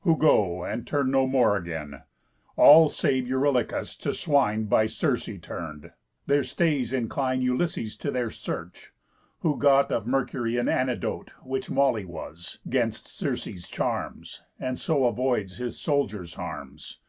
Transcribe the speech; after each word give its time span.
Who 0.00 0.16
go, 0.16 0.64
and 0.64 0.86
turn 0.86 1.10
no 1.10 1.26
more 1.26 1.58
again, 1.58 2.04
All, 2.56 2.88
save 2.88 3.28
Eurylochus, 3.28 3.94
to 3.96 4.14
swine 4.14 4.64
By 4.64 4.86
Circe 4.86 5.28
turn'd. 5.42 5.90
Their 6.24 6.42
stays 6.42 6.94
incline 6.94 7.42
Ulysses 7.42 7.94
to 7.98 8.10
their 8.10 8.30
search; 8.30 8.94
who 9.40 9.58
got 9.58 9.92
Of 9.92 10.06
Mercury 10.06 10.56
an 10.56 10.70
antidote, 10.70 11.34
Which 11.42 11.68
moly 11.70 12.06
was, 12.06 12.60
'gainst 12.70 13.06
Circe's 13.08 13.68
charms, 13.68 14.42
And 14.58 14.78
so 14.78 15.04
avoids 15.04 15.58
his 15.58 15.78
soldiers' 15.78 16.32
harms. 16.32 17.00